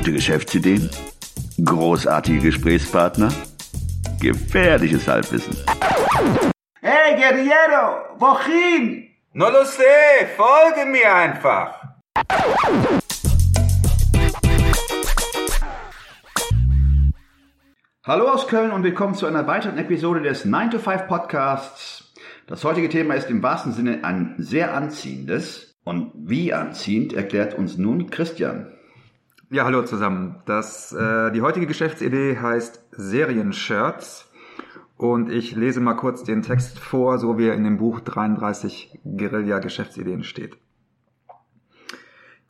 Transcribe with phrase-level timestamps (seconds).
[0.00, 0.88] Gute Geschäftsideen?
[1.62, 3.30] Großartige Gesprächspartner?
[4.18, 5.54] Gefährliches Halbwissen.
[6.80, 9.10] Hey Guerriero, wohin?
[9.34, 11.74] No lo sé, folge mir einfach.
[18.02, 22.14] Hallo aus Köln und willkommen zu einer weiteren Episode des 9 to 5 Podcasts.
[22.46, 25.74] Das heutige Thema ist im wahrsten Sinne ein sehr anziehendes.
[25.84, 28.79] Und wie anziehend erklärt uns nun Christian.
[29.52, 30.36] Ja, hallo zusammen.
[30.46, 34.30] Das, äh, die heutige Geschäftsidee heißt Serienshirts.
[34.96, 39.00] Und ich lese mal kurz den Text vor, so wie er in dem Buch 33
[39.02, 40.56] Guerilla Geschäftsideen steht.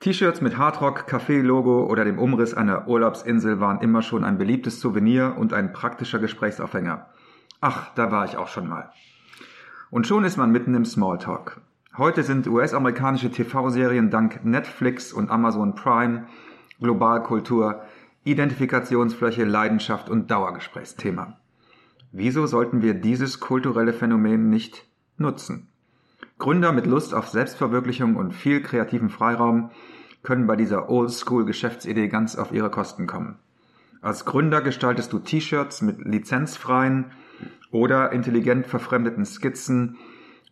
[0.00, 5.37] T-Shirts mit Hardrock, Café-Logo oder dem Umriss einer Urlaubsinsel waren immer schon ein beliebtes Souvenir
[5.38, 7.06] und ein praktischer Gesprächsaufhänger.
[7.62, 8.92] Ach, da war ich auch schon mal.
[9.88, 11.62] Und schon ist man mitten im Smalltalk.
[11.96, 16.26] Heute sind US-amerikanische TV-Serien dank Netflix und Amazon Prime
[16.80, 17.82] Globalkultur,
[18.24, 21.38] Identifikationsfläche, Leidenschaft und Dauergesprächsthema.
[22.12, 24.86] Wieso sollten wir dieses kulturelle Phänomen nicht
[25.16, 25.68] nutzen?
[26.38, 29.70] Gründer mit Lust auf Selbstverwirklichung und viel kreativen Freiraum
[30.23, 33.38] können bei dieser Oldschool-Geschäftsidee ganz auf ihre Kosten kommen.
[34.02, 37.12] Als Gründer gestaltest du T-Shirts mit lizenzfreien
[37.70, 39.98] oder intelligent verfremdeten Skizzen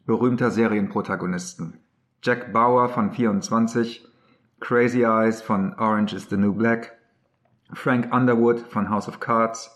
[0.06, 1.78] berühmter Serienprotagonisten.
[2.22, 4.07] Jack Bauer von 24,
[4.60, 6.98] Crazy Eyes von Orange is the New Black,
[7.72, 9.70] Frank Underwood von House of Cards,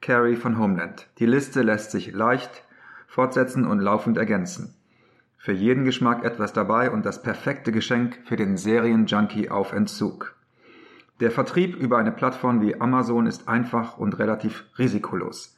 [0.00, 1.06] Carrie von Homeland.
[1.18, 2.64] Die Liste lässt sich leicht
[3.06, 4.74] fortsetzen und laufend ergänzen.
[5.36, 10.34] Für jeden Geschmack etwas dabei und das perfekte Geschenk für den Serienjunkie auf Entzug.
[11.20, 15.56] Der Vertrieb über eine Plattform wie Amazon ist einfach und relativ risikolos.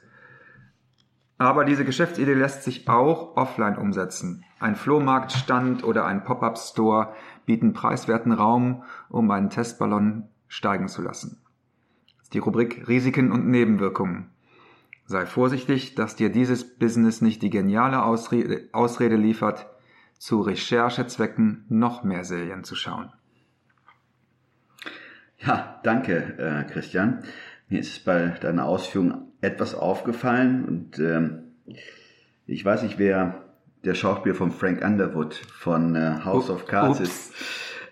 [1.39, 4.45] Aber diese Geschäftsidee lässt sich auch offline umsetzen.
[4.61, 7.14] Ein Flohmarktstand oder ein Pop-up-Store
[7.46, 11.42] bieten preiswerten Raum, um einen Testballon steigen zu lassen.
[12.32, 14.30] Die Rubrik Risiken und Nebenwirkungen.
[15.06, 19.66] Sei vorsichtig, dass dir dieses Business nicht die geniale Ausrede, Ausrede liefert,
[20.18, 23.12] zu Recherchezwecken noch mehr Serien zu schauen.
[25.38, 27.22] Ja, danke, äh, Christian.
[27.68, 31.54] Mir ist bei deiner Ausführung etwas aufgefallen und ähm,
[32.46, 33.43] ich weiß nicht, wer
[33.84, 37.08] der Schauspieler von Frank Underwood von äh, House of Cards Ups.
[37.08, 37.34] ist.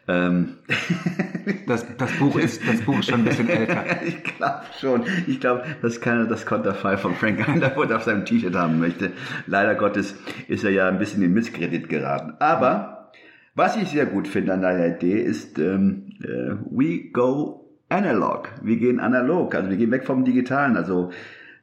[0.08, 0.56] Ähm,
[1.66, 3.84] Das, das, Buch ist, das Buch ist schon ein bisschen älter.
[4.06, 5.02] ich glaube schon.
[5.26, 9.10] Ich glaube, dass keiner das Konterfei von Frank Underwood auf seinem T-Shirt haben möchte.
[9.46, 10.14] Leider Gottes
[10.48, 12.34] ist er ja ein bisschen in Misskredit geraten.
[12.38, 13.10] Aber
[13.54, 18.50] was ich sehr gut finde an deiner Idee ist, ähm, äh, we go analog.
[18.62, 19.54] Wir gehen analog.
[19.54, 20.76] Also wir gehen weg vom Digitalen.
[20.76, 21.10] Also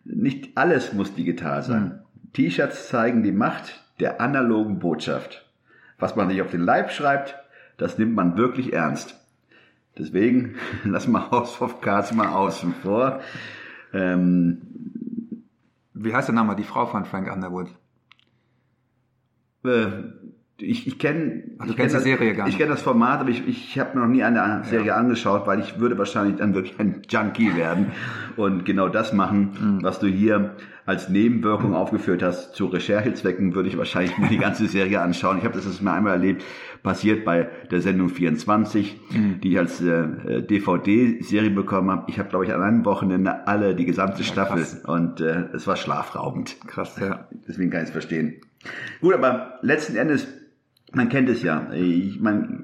[0.04, 2.02] nicht alles muss digital sein.
[2.34, 5.46] T-Shirts zeigen die Macht der analogen Botschaft.
[5.98, 7.36] Was man sich auf den Leib schreibt,
[7.78, 9.16] das nimmt man wirklich ernst.
[9.98, 13.20] Deswegen lassen wir House of Cards mal außen vor.
[13.94, 14.62] Ähm,
[15.94, 16.56] Wie heißt der Name?
[16.56, 17.68] Die Frau von Frank Underwood.
[19.66, 19.88] äh,
[20.62, 22.58] ich ich kenne ich kennst kenn die das- Serie gar Ich nicht.
[22.60, 25.98] kenne das Format, aber ich, ich habe noch nie eine Serie angeschaut, weil ich würde
[25.98, 27.88] wahrscheinlich dann wirklich ein Junkie werden
[28.38, 29.84] und genau das machen, Mhm.
[29.84, 30.56] was du hier
[30.86, 32.56] als Nebenwirkung aufgeführt hast.
[32.56, 35.38] Zu Recherchezwecken würde ich wahrscheinlich mir die ganze Serie anschauen.
[35.38, 36.44] Ich habe das jetzt mal einmal erlebt,
[36.82, 39.40] passiert bei der Sendung 24, Mhm.
[39.42, 42.06] die ich als äh, DVD-Serie bekommen habe.
[42.08, 44.82] Ich habe, glaube ich, an einem Wochenende alle, die gesamte Staffel krass.
[44.86, 46.56] und äh, es war schlafraubend.
[46.68, 47.28] Krass, ja.
[47.48, 48.36] Deswegen kann ich es verstehen.
[49.02, 50.28] Gut, aber letzten Endes,
[50.94, 51.72] man kennt es ja.
[51.74, 52.64] Ich meine,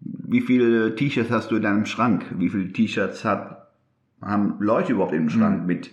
[0.00, 2.24] wie viele T-Shirts hast du in deinem Schrank?
[2.38, 3.68] Wie viele T-Shirts hat,
[4.20, 5.90] haben Leute überhaupt im Schrank mit,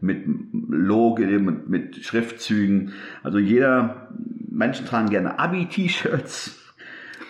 [0.00, 2.92] mit Logo, mit, mit Schriftzügen?
[3.22, 4.08] Also jeder,
[4.50, 6.60] Menschen tragen gerne Abi-T-Shirts.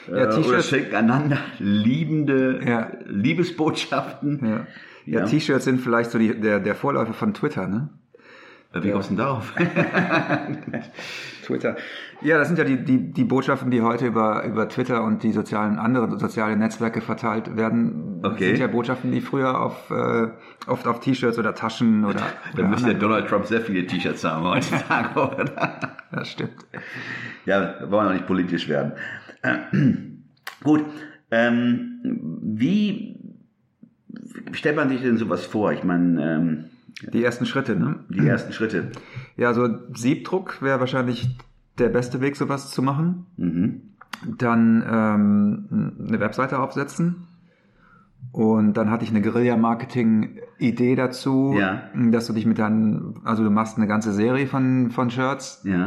[0.08, 2.92] Ja, äh, oder T-Shirts- schenken einander liebende Ja.
[3.06, 4.40] Liebesbotschaften.
[4.42, 4.66] Ja,
[5.06, 5.24] ja, Ja.
[5.26, 7.88] T-Shirts sind vielleicht so die, der, der Vorläufer von Twitter, ne?
[8.74, 9.52] Äh, Wie kommst du denn darauf?
[11.44, 11.76] Twitter.
[12.22, 15.32] Ja, das sind ja die, die, die Botschaften, die heute über, über Twitter und die
[15.32, 18.20] sozialen, anderen soziale Netzwerke verteilt werden.
[18.22, 18.46] Das Okay.
[18.46, 20.28] sind ja Botschaften, die früher auf, äh,
[20.66, 22.22] oft auf T-Shirts oder Taschen oder,
[22.56, 25.80] Da müsste der Donald Trump sehr viele T-Shirts haben heutzutage, oder?
[26.10, 26.52] Das stimmt.
[27.44, 28.92] Ja, wir wollen auch nicht politisch werden.
[30.62, 30.84] Gut,
[31.32, 31.98] ähm,
[32.42, 33.18] wie
[34.52, 35.72] stellt man sich denn sowas vor?
[35.72, 36.64] Ich meine, ähm,
[37.12, 37.96] Die ersten Schritte, ne?
[38.08, 38.92] die ersten Schritte.
[39.36, 41.36] Ja, so Siebdruck wäre wahrscheinlich
[41.78, 43.26] der beste Weg, sowas zu machen.
[43.36, 43.80] Mhm.
[44.38, 47.26] Dann ähm, eine Webseite aufsetzen.
[48.32, 51.82] Und dann hatte ich eine Guerilla-Marketing-Idee dazu, Ja.
[52.10, 55.86] dass du dich mit deinen, also du machst eine ganze Serie von, von Shirts, Ja,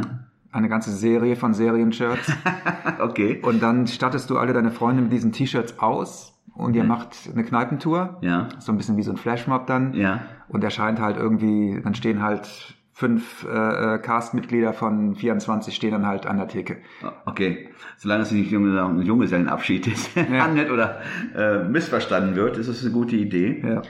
[0.50, 2.32] eine ganze Serie von Serien-Shirts
[3.00, 3.40] okay.
[3.42, 7.44] und dann stattest du alle deine Freunde mit diesen T-Shirts aus und ihr macht eine
[7.44, 8.18] Kneipentour.
[8.20, 8.48] Ja.
[8.58, 9.94] So ein bisschen wie so ein Flashmob dann.
[9.94, 10.22] Ja.
[10.48, 16.04] Und erscheint halt irgendwie, dann stehen halt fünf äh, äh, Cast-Mitglieder von 24 stehen dann
[16.04, 16.78] halt an der Theke.
[17.26, 21.00] Okay, solange es nicht ein Junggesellenabschied ist, handelt oder
[21.36, 23.62] äh, missverstanden wird, ist es eine gute Idee.
[23.64, 23.82] Ja.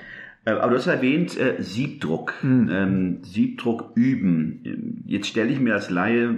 [0.45, 2.35] Äh, aber du hast erwähnt, äh, Siebdruck.
[2.43, 4.61] Ähm, Siebdruck üben.
[4.65, 6.37] Ähm, Jetzt stelle ich mir als Laie,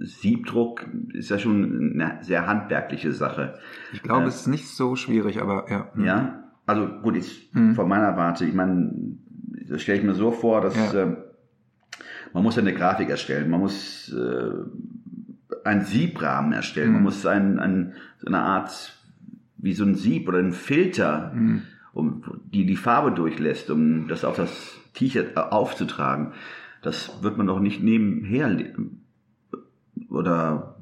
[0.00, 3.58] Siebdruck ist ja schon eine sehr handwerkliche Sache.
[3.92, 5.88] Ich glaube, es ist nicht so schwierig, aber ja.
[6.02, 8.92] Ja, also gut, ich, von meiner Warte, ich meine,
[9.68, 11.04] das stelle ich mir so vor, dass Ja.
[11.04, 11.16] äh,
[12.32, 14.50] man muss eine Grafik erstellen, man muss äh,
[15.64, 18.98] einen Siebrahmen erstellen, man muss ein, ein, so eine Art,
[19.56, 21.32] wie so ein Sieb oder ein Filter,
[21.92, 22.22] um,
[22.52, 26.32] die die Farbe durchlässt, um das auf das T-Shirt äh, aufzutragen.
[26.82, 28.56] Das wird man doch nicht nebenher
[30.10, 30.74] oder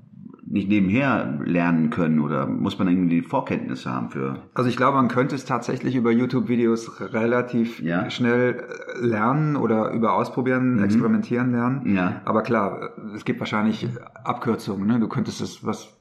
[0.49, 5.09] nicht nebenher lernen können oder muss man irgendwie Vorkenntnisse haben für Also ich glaube, man
[5.09, 8.03] könnte es tatsächlich über YouTube-Videos relativ Ja.
[8.05, 8.11] Mhm.
[8.11, 8.65] schnell
[9.01, 11.97] lernen oder über Ausprobieren, Experimentieren lernen.
[11.97, 12.21] Ja.
[12.25, 13.89] Aber klar, es gibt wahrscheinlich
[14.23, 14.87] Abkürzungen.
[14.87, 15.01] Ne?
[15.01, 15.93] Du könntest es was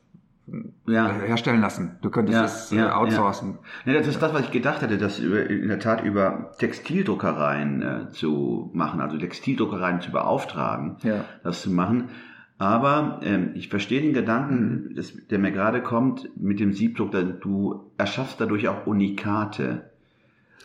[0.86, 1.10] ja.
[1.12, 1.98] herstellen lassen.
[2.04, 3.58] Du könntest es äh, outsourcen.
[3.86, 3.94] Ja.
[3.94, 8.10] Ja, das ist das, was ich gedacht hatte, das in der Tat über Textildruckereien äh,
[8.12, 11.26] zu machen, also Textildruckereien zu beauftragen, Ja.
[11.44, 12.10] das zu machen.
[12.58, 14.96] Aber ähm, ich verstehe den Gedanken, Mhm.
[14.96, 17.12] das, der mir gerade kommt, mit dem Siebdruck,
[17.42, 19.90] du erschaffst dadurch auch Unikate.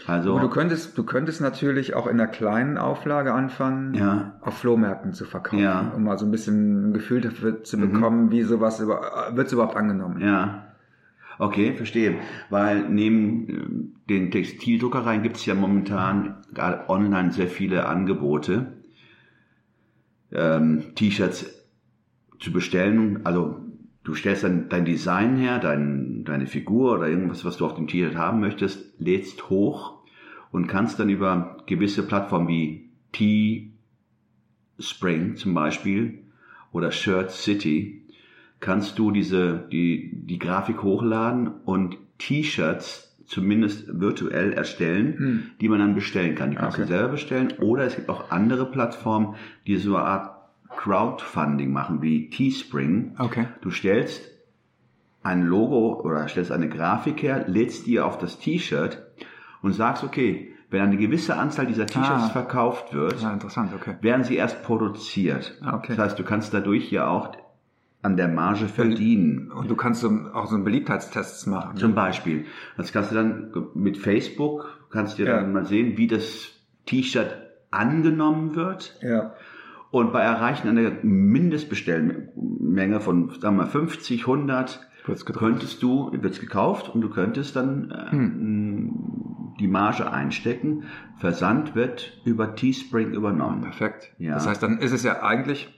[0.07, 4.35] Also, Aber du könntest, du könntest natürlich auch in einer kleinen Auflage anfangen, Ja.
[4.41, 5.83] auf Flohmärkten zu verkaufen, Ja.
[5.83, 5.93] Mhm.
[5.97, 9.53] um mal so ein bisschen ein Gefühl dafür zu bekommen, wie sowas über, wird es
[9.53, 10.21] überhaupt angenommen.
[10.21, 10.67] Ja.
[11.39, 12.17] Okay, verstehe.
[12.51, 18.73] Weil neben ähm, den Textildruckereien gibt es ja momentan gerade online sehr viele Angebote,
[20.33, 21.60] ähm, T-Shirts
[22.41, 23.21] zu bestellen.
[23.25, 23.61] Also
[24.03, 27.87] du stellst dann dein Design her, dein, deine Figur oder irgendwas, was du auf dem
[27.87, 29.99] T-Shirt haben möchtest, lädst hoch
[30.51, 33.77] und kannst dann über gewisse Plattformen wie T-Spring
[35.37, 36.25] zum Beispiel
[36.73, 38.01] oder Shirt City
[38.61, 45.95] kannst du diese, die, die Grafik hochladen und T-Shirts zumindest virtuell erstellen, die man dann
[45.95, 46.51] bestellen kann.
[46.51, 46.87] Die kannst Okay.
[46.87, 49.35] du selber bestellen oder es gibt auch andere Plattformen,
[49.67, 50.40] die so eine Art
[50.82, 53.15] Crowdfunding machen, wie Teespring.
[53.19, 53.47] Okay.
[53.61, 54.23] Du stellst
[55.23, 59.03] ein Logo oder stellst eine Grafik her, lädst die auf das T-Shirt
[59.62, 62.29] und sagst, okay, wenn eine gewisse Anzahl dieser T-Shirts Ah.
[62.31, 63.97] verkauft wird, Ja, interessant, okay.
[64.00, 65.59] werden sie erst produziert.
[65.62, 65.88] Ah, okay.
[65.97, 67.32] Das heißt, du kannst dadurch ja auch
[68.03, 69.53] an der Marge verdienen.
[69.53, 71.77] Und du kannst so, auch so einen Beliebtheitstests machen.
[71.77, 72.47] Zum Beispiel.
[72.79, 75.37] Das kannst du dann mit Facebook, kannst du Ja.
[75.41, 76.53] dann mal sehen, wie das
[76.87, 77.37] T-Shirt
[77.71, 78.97] angenommen wird.
[79.03, 79.35] Ja.
[79.91, 85.45] Und bei Erreichen einer Mindestbestellmenge von, sagen wir mal, 50, 100, Wird's gedruckt.
[85.45, 89.55] könntest du, wird's gekauft und du könntest dann äh, Hm.
[89.59, 90.85] die Marge einstecken.
[91.17, 93.63] Versand wird über Teespring übernommen.
[93.63, 94.13] Perfekt.
[94.19, 94.35] Ja.
[94.35, 95.69] Das heißt, dann ist es ja eigentlich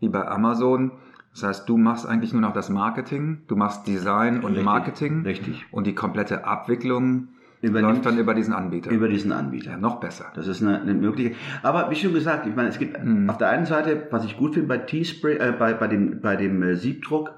[0.00, 0.92] wie bei Amazon.
[1.32, 5.22] Das heißt, du machst eigentlich nur noch das Marketing, du machst Design und Richtig, Marketing.
[5.22, 5.66] richtig.
[5.70, 7.28] Und die komplette Abwicklung
[7.60, 8.90] Übernimmt- läuft dann über diesen Anbieter.
[8.90, 9.72] Über diesen Anbieter.
[9.72, 10.26] ja, noch besser.
[10.34, 11.36] Das ist eine, eine Möglichkeit.
[11.62, 13.28] Aber wie schon gesagt, ich meine, es gibt Mhm.
[13.28, 16.36] auf der einen Seite, was ich gut finde bei Teespray, äh, bei, bei dem, bei
[16.36, 17.34] dem äh, Siebdruck,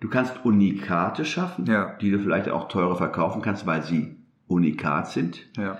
[0.00, 1.94] du kannst Unikate schaffen, Ja.
[2.00, 4.16] die du vielleicht auch teurer verkaufen kannst, weil sie
[4.48, 5.40] Unikat sind.
[5.56, 5.78] Ja.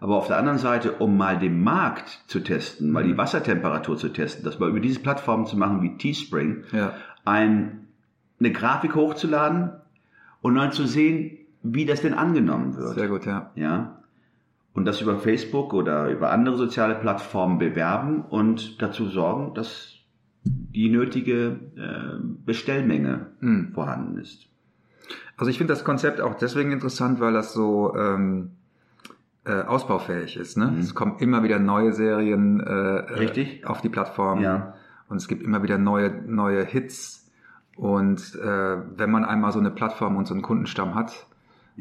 [0.00, 3.08] Aber auf der anderen Seite, um mal den Markt zu testen, mal Mhm.
[3.10, 6.94] die Wassertemperatur zu testen, das mal über diese Plattformen zu machen wie Teespring, Ja.
[7.24, 7.86] ein,
[8.40, 9.70] eine Grafik hochzuladen
[10.40, 12.94] und dann zu sehen, wie das denn angenommen wird.
[12.94, 13.50] Sehr gut, ja.
[13.54, 13.98] Ja.
[14.74, 19.94] Und das über Facebook oder über andere soziale Plattformen bewerben und dazu sorgen, dass
[20.44, 23.72] die nötige äh, Bestellmenge Hm.
[23.74, 24.46] vorhanden ist.
[25.36, 28.52] Also ich finde das Konzept auch deswegen interessant, weil das so ähm,
[29.44, 30.56] äh, ausbaufähig ist.
[30.56, 30.76] Ne?
[30.80, 33.66] Es kommen immer wieder neue Serien äh, Richtig.
[33.66, 34.74] auf die Plattform Ja.
[35.08, 37.30] und es gibt immer wieder neue neue Hits.
[37.76, 41.26] Und äh, wenn man einmal so eine Plattform und so einen Kundenstamm hat,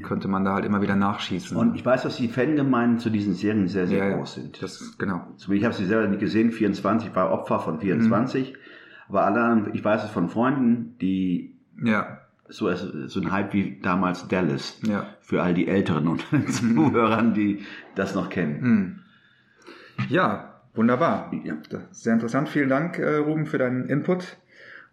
[0.03, 1.55] könnte man da halt immer wieder nachschießen.
[1.57, 4.63] Und ich weiß, dass die Fangemeinden zu diesen Serien sehr, sehr ja, groß sind.
[4.63, 5.27] Das genau.
[5.50, 7.81] Ich habe sie selber nicht gesehen, 24, war Opfer von Mhm.
[7.81, 8.55] 24.
[9.10, 13.79] Aber alle anderen, ich weiß es von Freunden, die Ja, so, so ein Hype wie
[13.81, 14.79] damals Dallas.
[14.86, 15.07] Ja.
[15.21, 18.62] Für all die Älteren und Zuhörern, die das noch kennen.
[18.62, 19.00] Hm.
[20.10, 21.31] ja, wunderbar.
[21.43, 21.55] Ja.
[21.91, 22.50] Sehr interessant.
[22.50, 24.38] Vielen Dank, äh, Ruben, für deinen Input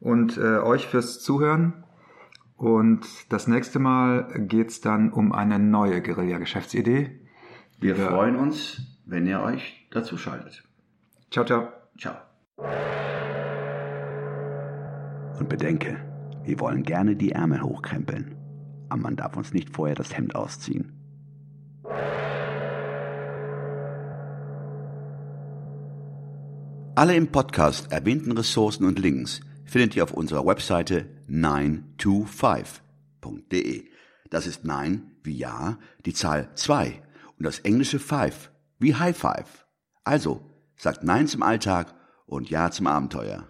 [0.01, 1.85] und äh, euch fürs Zuhören.
[2.59, 7.21] Und das nächste Mal geht's dann um eine neue Guerilla-Geschäftsidee.
[7.79, 8.09] Wir Ja.
[8.09, 10.65] freuen uns, wenn ihr euch dazu schaltet.
[11.31, 11.69] Ciao, ciao.
[11.97, 12.17] Ciao.
[15.39, 15.99] Und bedenke,
[16.43, 18.35] wir wollen gerne die Ärmel hochkrempeln.
[18.89, 20.95] Aber man darf uns nicht vorher das Hemd ausziehen.
[26.97, 33.85] Alle im Podcast erwähnten Ressourcen und Links findet ihr auf unserer Webseite 925.de.
[34.31, 37.03] Das ist 9 wie Ja, die Zahl 2
[37.39, 39.65] und das englische 5 wie High Five.
[40.05, 40.43] Also,
[40.77, 41.95] sagt Nein zum Alltag
[42.27, 43.49] und Ja zum Abenteuer.